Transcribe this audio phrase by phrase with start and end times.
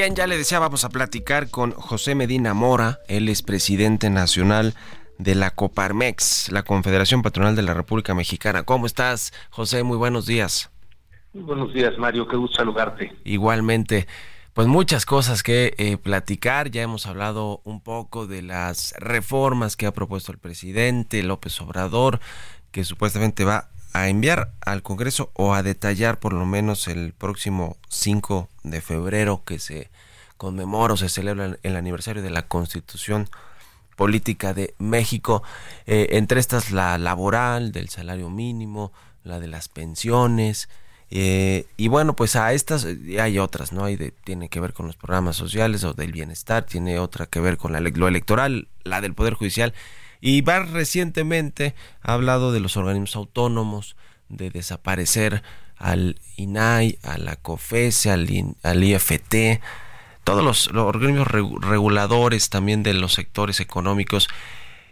[0.00, 4.74] Bien, ya le decía, vamos a platicar con José Medina Mora, él es presidente nacional
[5.18, 8.62] de la Coparmex, la Confederación Patronal de la República Mexicana.
[8.62, 9.82] ¿Cómo estás, José?
[9.82, 10.70] Muy buenos días.
[11.32, 13.12] Muy buenos días, Mario, qué gusto saludarte.
[13.24, 14.06] Igualmente,
[14.52, 16.70] pues muchas cosas que eh, platicar.
[16.70, 22.20] Ya hemos hablado un poco de las reformas que ha propuesto el presidente López Obrador,
[22.70, 23.70] que supuestamente va
[24.02, 29.42] a enviar al Congreso o a detallar por lo menos el próximo 5 de febrero
[29.44, 29.90] que se
[30.36, 33.28] conmemora o se celebra el aniversario de la Constitución
[33.96, 35.42] Política de México.
[35.86, 38.92] Eh, entre estas la laboral, del salario mínimo,
[39.24, 40.68] la de las pensiones.
[41.10, 43.84] Eh, y bueno, pues a estas hay otras, ¿no?
[43.84, 47.40] Hay de, tiene que ver con los programas sociales o del bienestar, tiene otra que
[47.40, 49.74] ver con la, lo electoral, la del Poder Judicial
[50.20, 53.96] y más recientemente ha hablado de los organismos autónomos,
[54.28, 55.42] de desaparecer
[55.76, 58.28] al INAI, a la COFESE, al,
[58.62, 59.60] al IFT,
[60.24, 64.28] todos los, organismos reguladores también de los sectores económicos.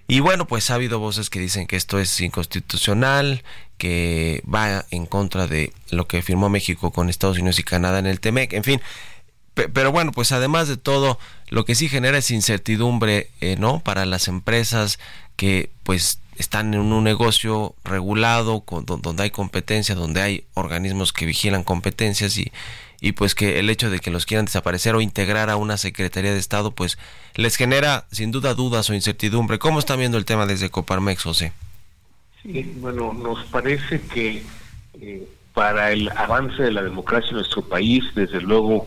[0.09, 3.43] Y bueno, pues ha habido voces que dicen que esto es inconstitucional,
[3.77, 8.07] que va en contra de lo que firmó México con Estados Unidos y Canadá en
[8.07, 8.81] el TEMEC, en fin.
[9.57, 11.19] Pero bueno, pues además de todo,
[11.49, 13.81] lo que sí genera es incertidumbre, eh, ¿no?
[13.81, 14.99] Para las empresas
[15.37, 21.25] que pues están en un negocio regulado, con, donde hay competencia, donde hay organismos que
[21.25, 22.53] vigilan competencias y,
[23.01, 26.35] y pues que el hecho de que los quieran desaparecer o integrar a una Secretaría
[26.35, 26.99] de Estado, pues
[27.35, 29.59] les genera sin duda dudas o incertidumbre.
[29.59, 31.55] ¿Cómo están viendo el tema desde Coparmex, José?
[32.43, 34.43] Sí, bueno, nos parece que
[35.01, 38.87] eh, para el avance de la democracia en nuestro país, desde luego,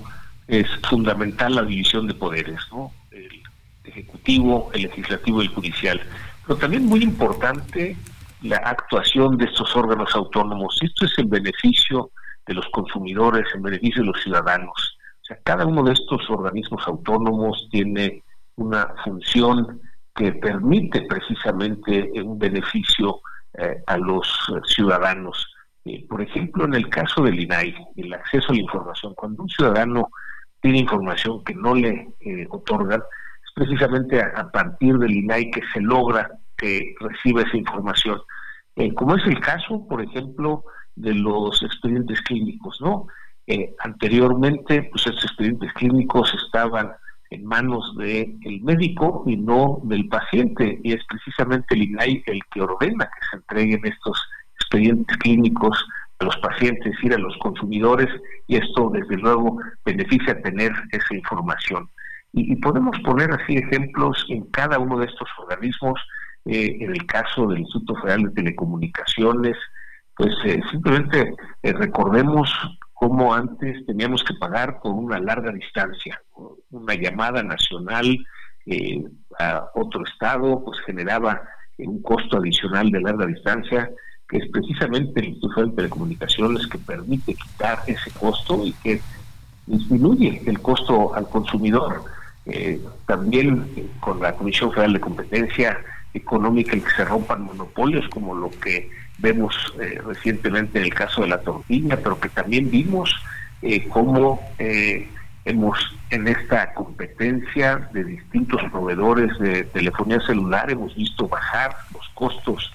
[0.49, 2.91] es fundamental la división de poderes, ¿no?
[3.11, 3.43] El
[3.83, 6.01] ejecutivo, el legislativo y el judicial.
[6.45, 7.95] Pero también muy importante
[8.41, 10.79] la actuación de estos órganos autónomos.
[10.81, 12.11] Esto es en beneficio
[12.47, 14.97] de los consumidores, en beneficio de los ciudadanos.
[15.21, 18.23] O sea, cada uno de estos organismos autónomos tiene
[18.55, 19.79] una función
[20.15, 23.21] que permite precisamente un beneficio
[23.53, 24.27] eh, a los
[24.65, 25.47] ciudadanos.
[25.85, 29.49] Eh, por ejemplo, en el caso del INAI, el acceso a la información, cuando un
[29.49, 30.09] ciudadano
[30.61, 35.81] tiene información que no le eh, otorgan, es precisamente a, partir del INAI que se
[35.81, 38.21] logra que reciba esa información.
[38.75, 40.63] Eh, como es el caso, por ejemplo,
[40.95, 43.07] de los expedientes clínicos, ¿no?
[43.47, 46.91] Eh, anteriormente, pues estos expedientes clínicos estaban
[47.31, 52.41] en manos del el médico y no del paciente, y es precisamente el INAI el
[52.51, 54.21] que ordena que se entreguen estos
[54.55, 55.85] expedientes clínicos
[56.19, 58.07] a los pacientes, ir a los consumidores,
[58.47, 61.89] y esto desde luego beneficia tener esa información.
[62.33, 65.99] Y, podemos poner así ejemplos en cada uno de estos organismos,
[66.45, 69.57] eh, en el caso del Instituto Federal de Telecomunicaciones,
[70.15, 72.51] pues eh, simplemente eh, recordemos
[72.93, 76.21] cómo antes teníamos que pagar por una larga distancia,
[76.69, 78.17] una llamada nacional
[79.39, 81.41] a otro estado, pues generaba
[81.77, 83.89] un costo adicional de larga distancia
[84.29, 89.01] que es precisamente el Instituto de Telecomunicaciones que permite quitar ese costo y que
[89.65, 92.03] disminuye el costo al consumidor.
[92.45, 95.79] Eh, también eh, con la Comisión Federal de Competencia
[96.13, 101.21] Económica en que se rompan monopolios, como lo que vemos eh, recientemente en el caso
[101.21, 103.13] de la tortilla, pero que también vimos
[103.89, 104.39] cómo
[105.43, 105.77] hemos
[106.11, 112.71] en esta competencia de distintos proveedores de telefonía celular hemos visto bajar los costos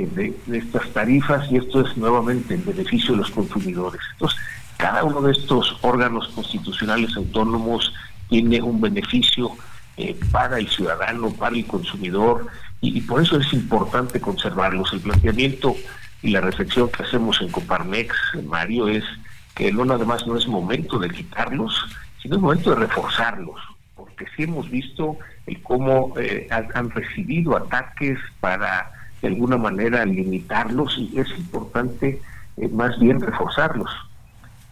[0.00, 4.00] de, estas tarifas y esto es nuevamente en beneficio de los consumidores.
[4.12, 4.38] Entonces,
[4.76, 7.92] cada uno de estos órganos constitucionales autónomos
[8.28, 9.52] tiene un beneficio
[10.30, 12.46] para el ciudadano, para el consumidor,
[12.80, 14.92] y, por eso es importante conservarlos.
[14.92, 15.76] El planteamiento
[16.22, 19.04] y la reflexión que hacemos en Coparmex, Mario, es
[19.54, 21.80] que no nada más no es momento de quitarlos,
[22.20, 23.60] sino es momento de reforzarlos,
[23.94, 25.16] porque sí hemos visto
[25.46, 28.90] el cómo eh, han, recibido ataques para
[29.22, 32.20] de alguna manera limitarlos y es importante
[32.56, 33.90] eh, más bien reforzarlos.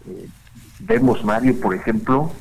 [0.07, 0.29] Eh,
[0.81, 2.33] vemos, Mario, por ejemplo,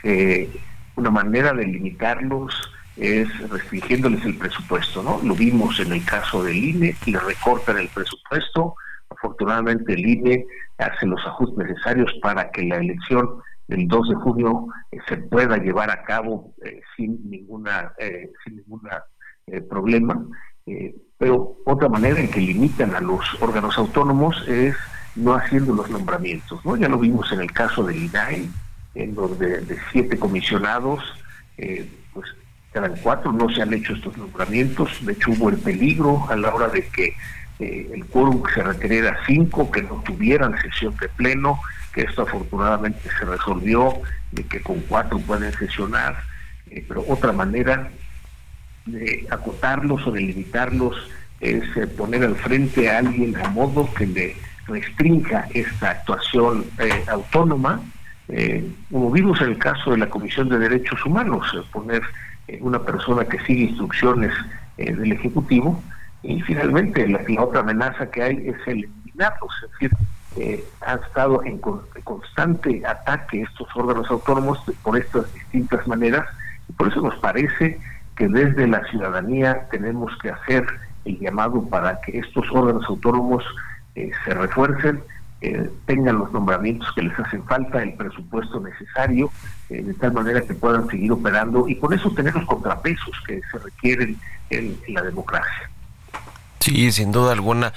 [0.00, 0.50] que
[0.96, 2.54] una manera de limitarlos
[2.96, 5.20] es restringiéndoles el presupuesto, ¿no?
[5.22, 8.74] Lo vimos en el caso del INE, le recortan el presupuesto,
[9.10, 10.46] afortunadamente el INE
[10.78, 13.28] hace los ajustes necesarios para que la elección
[13.68, 16.54] del 2 de junio eh, se pueda llevar a cabo
[16.96, 17.92] sin ninguna
[18.44, 19.04] sin ninguna
[19.68, 20.26] problema
[21.22, 24.74] pero otra manera en que limitan a los órganos autónomos es
[25.14, 28.50] no haciendo los nombramientos no ya lo vimos en el caso del INAI
[28.96, 31.00] en donde de siete comisionados
[32.12, 32.26] pues
[32.74, 36.54] eran cuatro, no se han hecho estos nombramientos, de hecho hubo el peligro a la
[36.54, 37.14] hora de que
[37.58, 41.60] eh, el quórum se requeriera cinco, que no tuvieran sesión de pleno,
[41.92, 44.00] que esto afortunadamente se resolvió,
[44.32, 46.16] de que con cuatro pueden sesionar,
[46.70, 47.90] eh, pero otra manera
[48.86, 50.96] de acotarlos o de limitarlos
[51.40, 54.36] es eh, poner al frente a alguien a modo que le
[54.66, 56.64] restrinja esta actuación
[57.08, 57.80] autónoma,
[58.90, 62.00] como vimos en el caso de la Comisión de Derechos Humanos, poner
[62.60, 64.32] una persona que sigue instrucciones
[64.78, 65.82] eh, del Ejecutivo.
[66.22, 69.90] Y finalmente la, otra amenaza que hay es el eliminarlos, es decir,
[70.36, 76.26] eh, han estado en constante ataque estos órganos autónomos por estas distintas maneras.
[76.68, 77.78] Y por eso nos parece
[78.22, 80.64] que desde la ciudadanía tenemos que hacer
[81.04, 83.42] el llamado para que estos órganos autónomos
[83.96, 85.02] eh, se refuercen
[85.86, 89.28] tengan los nombramientos que les hacen falta, el presupuesto necesario,
[89.70, 93.40] eh, de tal manera que puedan seguir operando y con eso tener los contrapesos que
[93.50, 94.20] se requieren
[94.50, 95.68] en, la democracia.
[96.60, 97.72] Sí, sin duda alguna.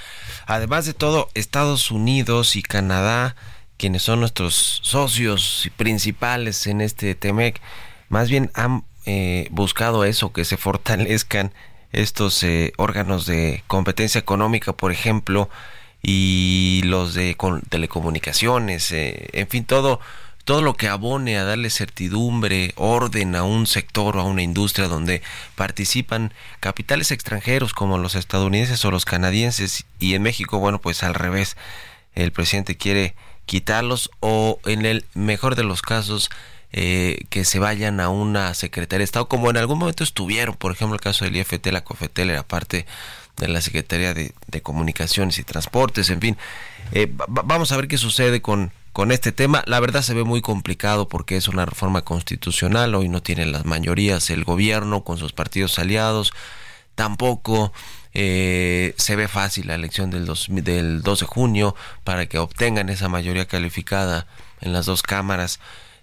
[0.46, 3.34] Además de todo, Estados Unidos y Canadá,
[3.78, 7.60] quienes son nuestros socios principales en este TEMEC,
[8.08, 11.52] más bien han eh, buscado eso, que se fortalezcan
[11.92, 15.48] estos eh, órganos de competencia económica, por ejemplo,
[16.02, 17.36] y los de
[17.68, 20.00] telecomunicaciones, eh, en fin, todo,
[20.44, 24.88] todo lo que abone a darle certidumbre, orden a un sector o a una industria
[24.88, 25.22] donde
[25.54, 31.14] participan capitales extranjeros como los estadounidenses o los canadienses y en México, bueno, pues al
[31.14, 31.56] revés,
[32.14, 33.14] el presidente quiere
[33.46, 36.30] quitarlos o en el mejor de los casos
[36.72, 40.72] eh, que se vayan a una secretaría de Estado como en algún momento estuvieron, por
[40.72, 42.86] ejemplo el caso del IFT, la COFETEL era parte
[43.36, 44.32] de la Secretaría de,
[44.62, 46.36] Comunicaciones y Transportes, en fin.
[46.92, 49.62] Eh, vamos a ver qué sucede con, con este tema.
[49.66, 53.66] La verdad se ve muy complicado porque es una reforma constitucional, hoy no tienen las
[53.66, 56.32] mayorías el gobierno con sus partidos aliados,
[56.94, 57.72] tampoco
[58.14, 60.26] eh, se ve fácil la elección del,
[60.64, 64.26] del 2 de junio para que obtengan esa mayoría calificada
[64.62, 65.60] en las dos cámaras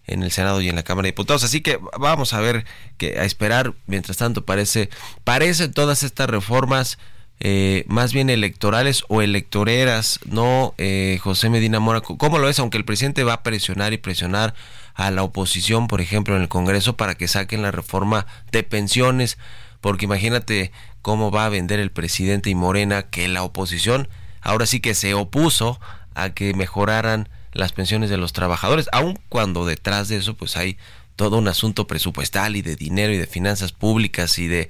[0.07, 1.44] en el Senado y en la Cámara de Diputados.
[1.44, 2.65] Así que vamos a ver
[2.97, 3.73] que a esperar.
[3.88, 4.89] Mientras tanto, parece,
[5.23, 6.97] parecen todas estas reformas
[7.39, 10.75] eh, más bien electorales o electoreras, ¿no?
[10.77, 12.59] Eh, José Medina Mora, ¿cómo lo es?
[12.59, 14.53] Aunque el presidente va a presionar y presionar
[14.94, 19.37] a la oposición, por ejemplo, en el Congreso para que saquen la reforma de pensiones,
[19.81, 24.07] porque imagínate cómo va a vender el presidente y Morena que la oposición
[24.44, 25.80] ahora sí que se opuso
[26.16, 30.78] a que mejoraran las pensiones de los trabajadores, aun cuando detrás de eso pues hay
[31.16, 34.69] todo un asunto presupuestal y de dinero y de finanzas públicas y de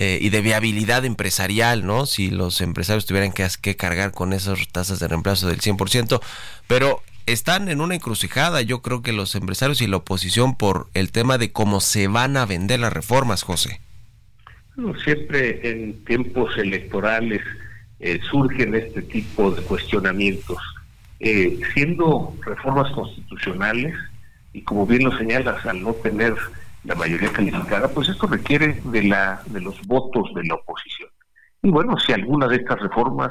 [0.00, 2.06] eh, y de viabilidad empresarial, ¿no?
[2.06, 6.20] Si los empresarios tuvieran que, cargar con esas tasas de reemplazo del 100%,
[6.68, 11.10] pero están en una encrucijada, yo creo que los empresarios y la oposición por el
[11.10, 13.80] tema de cómo se van a vender las reformas, José.
[15.02, 17.42] siempre en tiempos electorales
[17.98, 20.58] eh, surgen este tipo de cuestionamientos.
[21.20, 23.94] Eh, siendo reformas constitucionales,
[24.52, 26.34] y como bien lo señalas, al no tener
[26.84, 31.10] la mayoría calificada, pues esto requiere de, la, de los votos de la oposición.
[31.62, 33.30] Y bueno, si alguna de estas reformas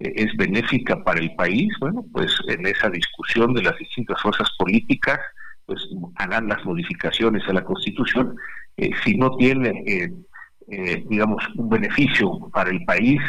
[0.00, 4.50] eh, es benéfica para el país, bueno, pues en esa discusión de las distintas fuerzas
[4.58, 5.20] políticas,
[5.66, 8.34] pues harán las modificaciones a la Constitución.
[8.76, 13.20] Eh, si no tiene, eh, digamos, un beneficio para el país,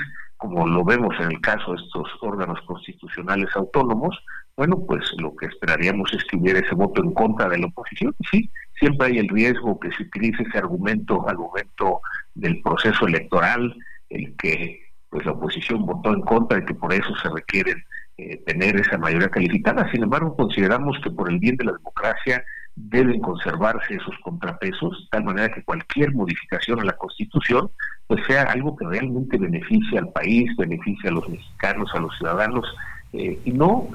[0.42, 4.18] como lo vemos en el caso de estos órganos constitucionales autónomos,
[4.58, 8.16] bueno, pues lo que esperaríamos es que hubiera ese voto en contra de la oposición.
[8.32, 12.02] Sí, siempre hay el riesgo que se utilice ese argumento, argumento
[12.34, 13.76] del proceso electoral,
[14.10, 14.82] el que
[15.12, 17.84] pues la oposición votó en contra y que por eso se requieren
[18.18, 19.92] eh, tener esa mayoría calificada.
[19.92, 22.44] Sin embargo, consideramos que por el bien de la democracia
[22.76, 27.70] deben conservarse esos contrapesos, de tal manera que cualquier modificación a la Constitución
[28.08, 32.66] pues sea algo que realmente beneficie al país, beneficie a los mexicanos, a los ciudadanos,
[33.14, 33.90] eh, y no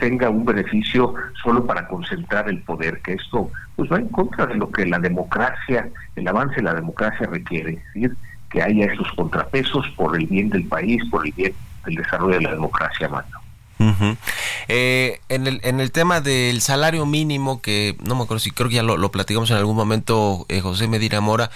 [0.00, 4.54] tenga un beneficio solo para concentrar el poder, que esto pues va en contra de
[4.54, 8.16] lo que la democracia, el avance de la democracia requiere, es decir,
[8.50, 11.54] que haya esos contrapesos por el bien del país, por el bien
[11.84, 13.43] del desarrollo de la democracia, mano.
[14.68, 18.68] Eh, en, el, en el tema del salario mínimo, que no me acuerdo si creo
[18.68, 21.50] que ya lo, platicamos en algún momento, eh, José Medina Mora,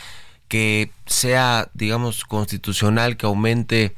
[0.48, 3.94] que sea, digamos, constitucional, que aumente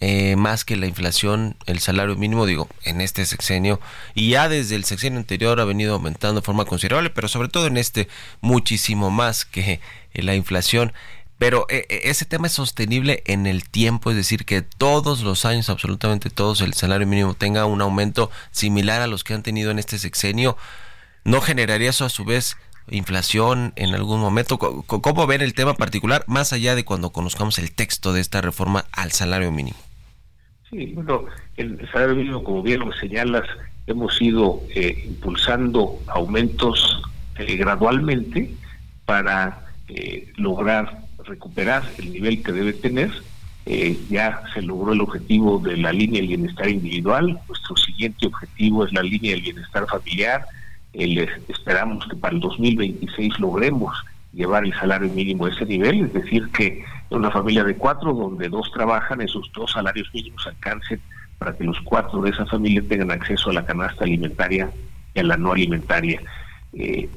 [0.00, 3.80] eh, más que la inflación el salario mínimo, digo, en este sexenio,
[4.14, 7.66] y ya desde el sexenio anterior ha venido aumentando de forma considerable, pero sobre todo
[7.66, 8.08] en este
[8.40, 9.80] muchísimo más que
[10.14, 10.92] la inflación.
[11.42, 15.44] Pero eh, eh, ese tema es sostenible en el tiempo, es decir, que todos los
[15.44, 19.72] años, absolutamente todos, el salario mínimo tenga un aumento similar a los que han tenido
[19.72, 20.56] en este sexenio.
[21.24, 22.56] ¿No generaría eso a su vez
[22.88, 24.56] inflación en algún momento?
[24.56, 28.84] ¿Cómo ver el tema particular más allá de cuando conozcamos el texto de esta reforma
[28.92, 29.78] al salario mínimo?
[30.70, 31.24] Sí, bueno,
[31.56, 33.48] el salario mínimo, como bien lo señalas,
[33.88, 37.02] hemos ido eh, impulsando aumentos
[37.36, 38.54] gradualmente
[39.06, 39.58] para
[40.36, 43.10] lograr recuperar el nivel que debe tener.
[43.64, 47.40] Eh, ya se logró el objetivo de la línea del bienestar individual.
[47.48, 50.44] Nuestro siguiente objetivo es la línea del bienestar familiar.
[50.92, 53.94] Eh, esperamos que para el 2026 logremos
[54.32, 58.48] llevar el salario mínimo a ese nivel, es decir, que una familia de cuatro donde
[58.48, 61.00] dos trabajan, esos dos salarios mínimos alcancen
[61.38, 64.70] para que los cuatro de esa familia tengan acceso a la canasta alimentaria
[65.14, 66.20] y a la no alimentaria.
[66.72, 67.08] Eh,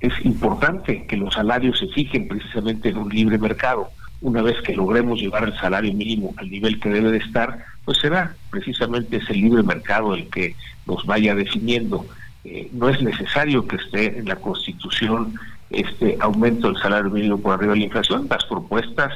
[0.00, 3.88] es importante que los salarios se fijen precisamente en un libre mercado.
[4.20, 7.98] Una vez que logremos llevar el salario mínimo al nivel que debe de estar, pues
[7.98, 10.54] será precisamente ese libre mercado el que
[10.86, 12.06] nos vaya definiendo.
[12.44, 15.34] Eh, no es necesario que esté en la Constitución
[15.70, 18.26] este aumento del salario mínimo por arriba de la inflación.
[18.30, 19.12] Las propuestas,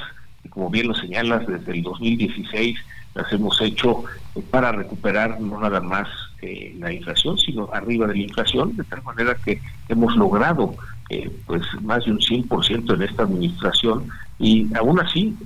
[0.53, 2.79] como bien lo señalas, desde el 2016
[3.15, 4.05] las hemos hecho
[4.35, 6.09] eh, para recuperar no nada más
[6.41, 10.75] eh, la inflación, sino arriba de la inflación, de tal manera que hemos logrado
[11.11, 15.37] eh, pues más de un 100% en esta administración y aún así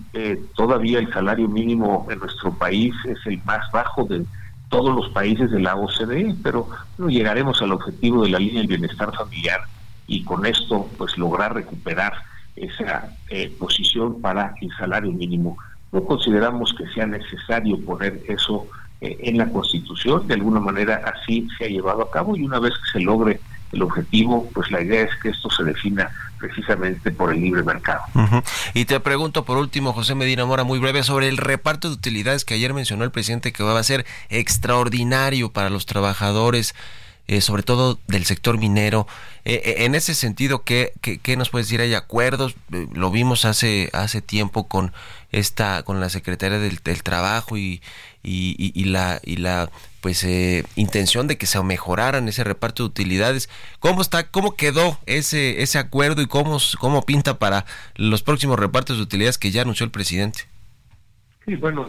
[0.55, 4.25] todavía el salario mínimo en nuestro país es el más bajo de
[4.71, 8.69] todos los países de la OCDE, pero no llegaremos al objetivo de la línea del
[8.69, 9.61] bienestar familiar
[10.07, 12.15] y con esto pues lograr recuperar
[12.57, 13.15] esa
[13.59, 15.57] posición para el salario mínimo
[15.93, 18.67] no consideramos que sea necesario poner eso
[19.01, 22.59] eh, en la Constitución, de alguna manera así se ha llevado a cabo y una
[22.59, 23.41] vez que se logre
[23.73, 28.03] el objetivo, pues la idea es que esto se defina precisamente por el libre mercado.
[28.75, 32.45] Y te pregunto por último, José Medina Mora, muy breve, sobre el reparto de utilidades
[32.45, 36.75] que ayer mencionó el presidente que va a ser extraordinario para los trabajadores.
[37.29, 39.09] Eh, sobre todo del sector minero.
[39.45, 41.81] Eh, en ese sentido, ¿qué, qué, nos puedes decir?
[41.81, 42.55] ¿Hay acuerdos?
[42.71, 44.93] lo vimos hace, hace tiempo con
[45.33, 47.83] esta con la Secretaría del, Trabajo y,
[48.23, 53.49] y, la y la pues eh, intención de que se mejoraran ese reparto de utilidades.
[53.81, 57.67] ¿Cómo está cómo quedó ese ese acuerdo y cómo cómo pinta para
[57.97, 60.43] los próximos repartos de utilidades que ya anunció el presidente?
[61.45, 61.89] Sí, bueno,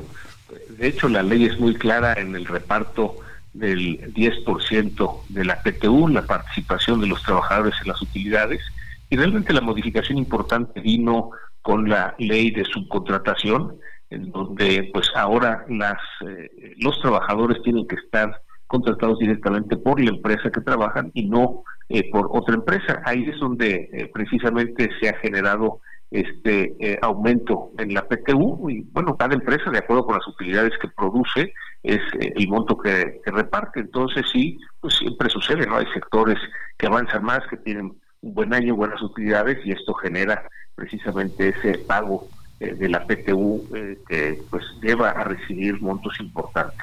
[0.70, 3.18] de hecho la ley es muy clara en el reparto
[3.58, 8.62] del 10% de la PTU, la participación de los trabajadores en las utilidades,
[9.10, 13.78] y realmente la modificación importante vino con la ley de subcontratación,
[14.10, 20.12] en donde pues ahora las eh, los trabajadores tienen que estar contratados directamente por la
[20.12, 23.02] empresa que trabajan y no eh, por otra empresa.
[23.06, 29.18] Ahí es donde eh, precisamente se ha generado este aumento en la PTU y bueno,
[29.18, 31.54] cada empresa de acuerdo con las utilidades que produce
[31.88, 33.80] es el monto que, que, reparte.
[33.80, 35.78] Entonces sí, pues siempre sucede, ¿no?
[35.78, 36.38] Hay sectores
[36.78, 40.44] que avanzan más, que tienen un buen año, buenas utilidades y esto genera
[40.76, 42.28] precisamente ese pago
[42.60, 46.78] eh, de la PTU eh, que pues lleva a recibir montos importantes.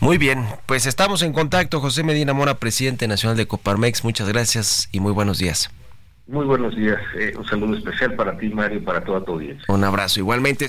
[0.00, 1.80] Muy bien, pues estamos en contacto.
[1.80, 5.70] José Medina Mora, presidente nacional de Coparmex, muchas gracias y muy buenos días.
[6.26, 9.64] Muy buenos días, eh, un saludo especial para ti, Mario, y para toda tu audiencia.
[9.68, 10.68] Un abrazo igualmente.